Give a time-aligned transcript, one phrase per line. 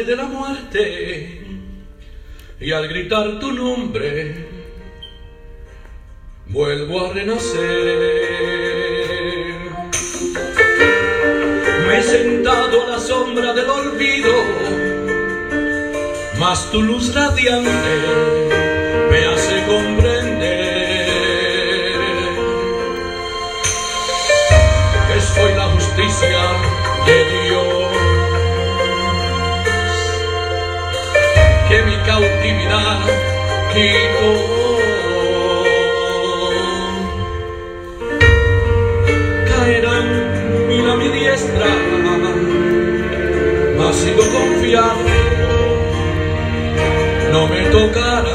[0.00, 1.42] de la muerte
[2.58, 4.46] y al gritar tu nombre
[6.46, 7.60] vuelvo a renacer.
[11.86, 14.32] Me he sentado a la sombra del olvido,
[16.40, 17.94] mas tu luz radiante
[19.10, 20.21] me hace comprender
[32.06, 32.98] cautividad
[33.72, 34.32] quitó.
[39.48, 40.08] Caerán
[40.68, 41.66] mil a mi diestra,
[43.78, 45.04] mas sigo confiado,
[47.32, 48.31] no me tocará.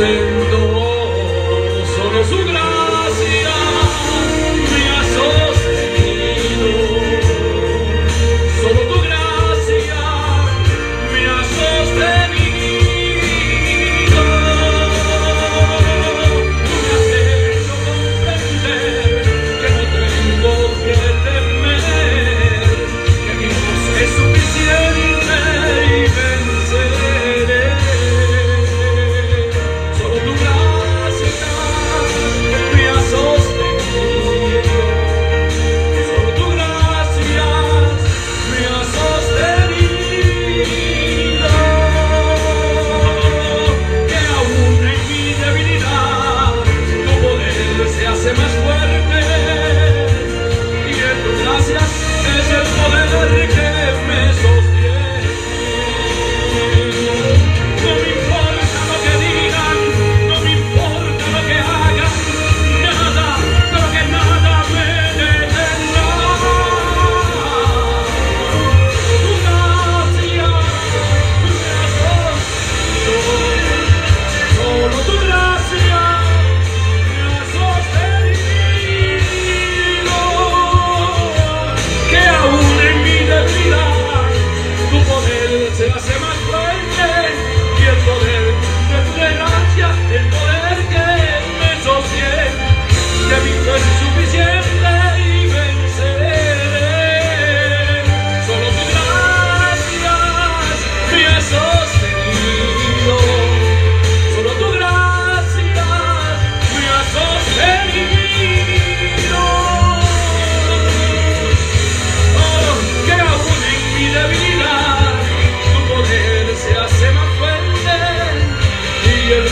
[0.00, 0.59] Me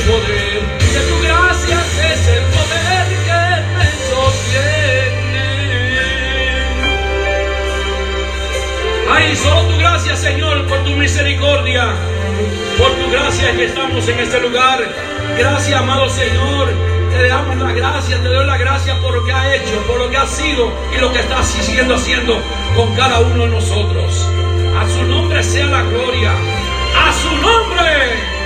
[0.09, 0.63] poder
[0.95, 1.79] de tu gracia
[2.13, 3.45] es el poder que
[3.77, 5.49] me sostiene.
[9.11, 11.95] Ay, solo tu gracia, Señor, por tu misericordia,
[12.79, 14.79] por tu gracia que estamos en este lugar.
[15.39, 16.69] Gracias, amado Señor.
[17.11, 20.09] Te damos la gracia, te doy la gracia por lo que ha hecho, por lo
[20.11, 22.41] que ha sido y lo que está siguiendo haciendo
[22.75, 24.27] con cada uno de nosotros.
[24.79, 26.33] A su nombre sea la gloria.
[26.97, 28.38] A su nombre